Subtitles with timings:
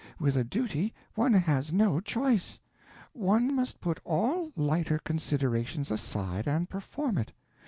[0.19, 2.59] With a duty one has no choice;
[3.13, 7.33] one must put all lighter considerations aside and perform it.